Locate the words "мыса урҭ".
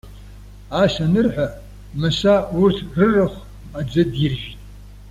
1.99-2.77